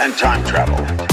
and 0.00 0.16
time 0.16 0.44
travel. 0.44 1.07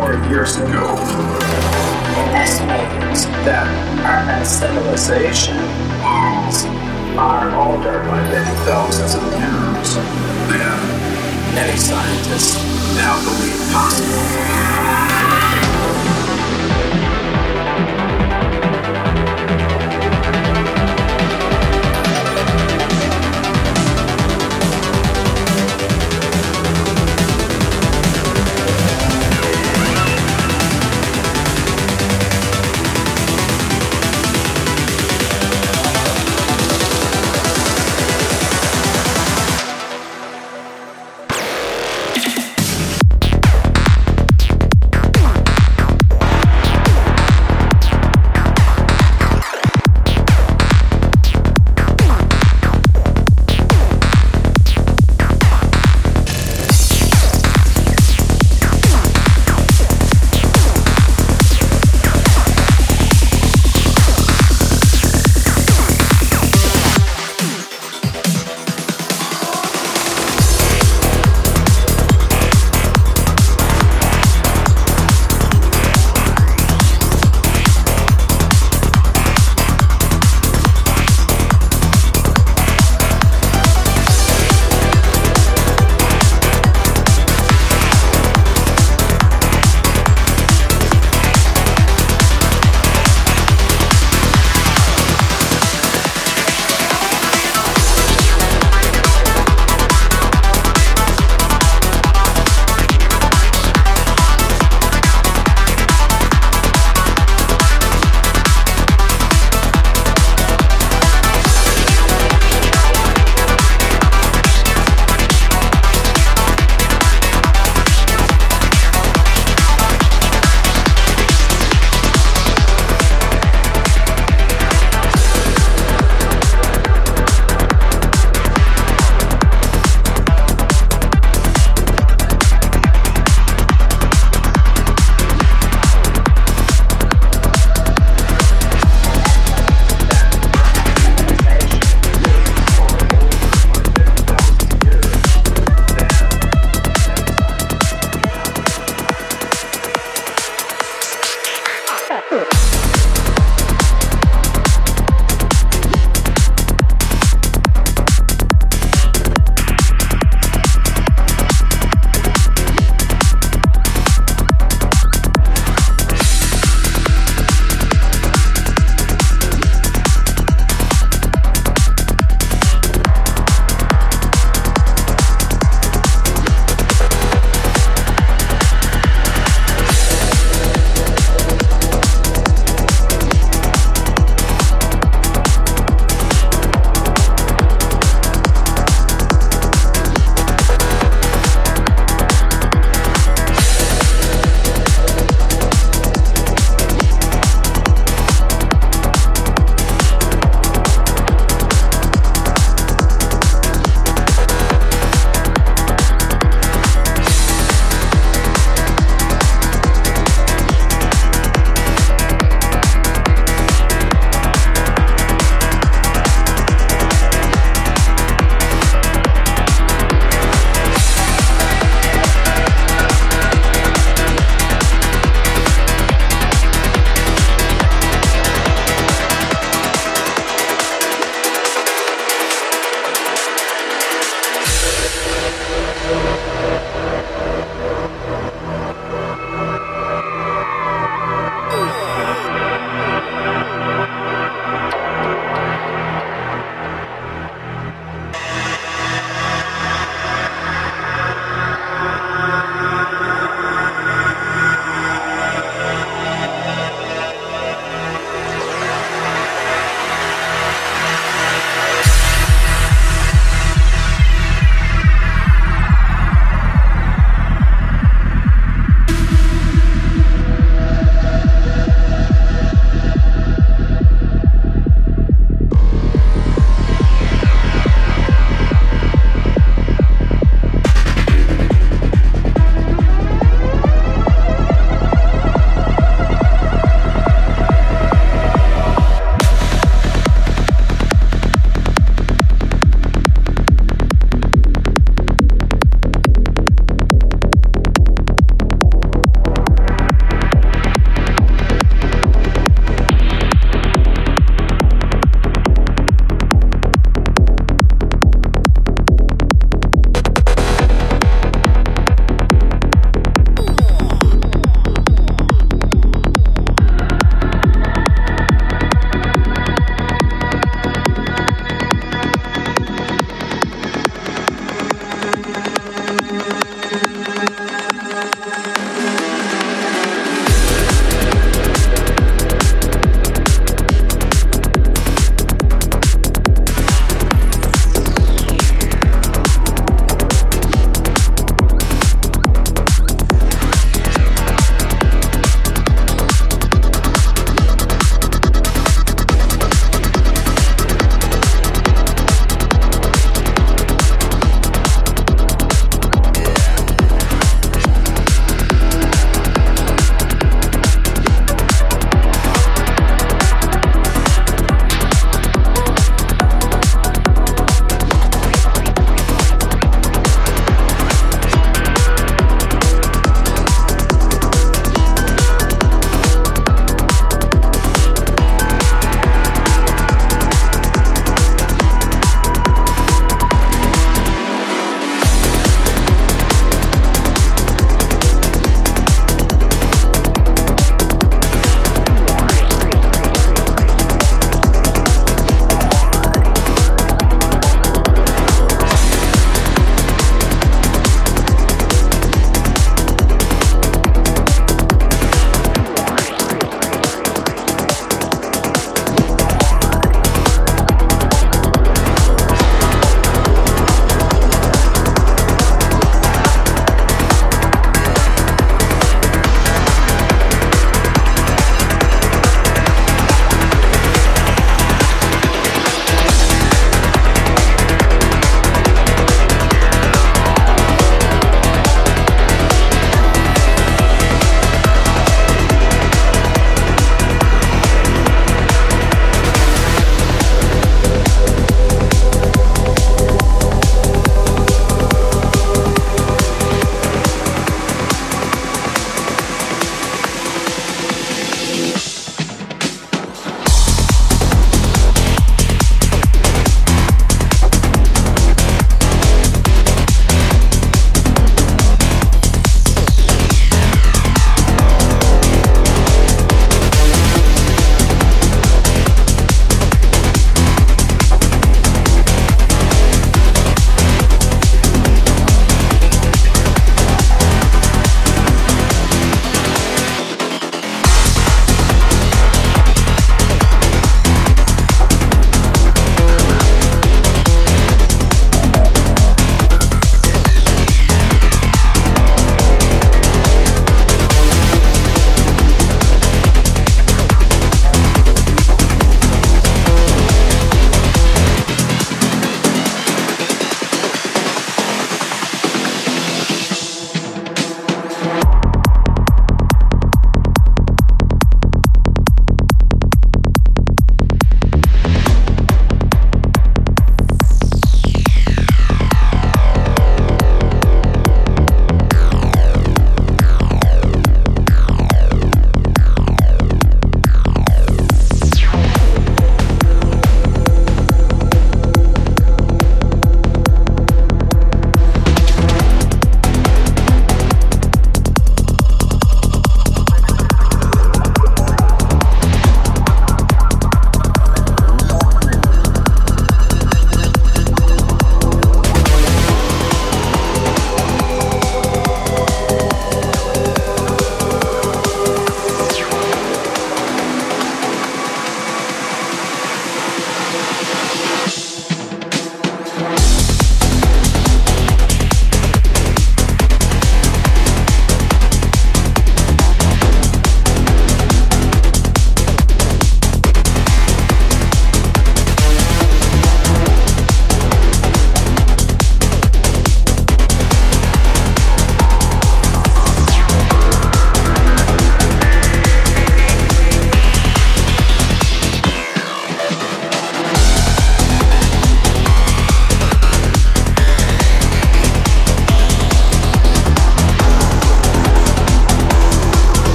more 0.00 0.14
years 0.28 0.56
ago. 0.56 0.96
Estimates 2.34 3.26
that 3.46 3.68
our 4.02 4.44
civilization 4.44 5.56
is 6.48 6.64
are 7.16 7.54
older 7.54 8.00
by 8.00 8.20
many 8.28 8.56
thousands 8.66 9.14
of 9.14 9.22
years 9.22 9.94
than 10.50 11.54
many 11.54 11.76
scientists 11.76 12.56
now 12.96 13.14
believe 13.22 13.72
possible. 13.72 15.53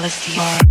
jealousy 0.00 0.40
or 0.40 0.69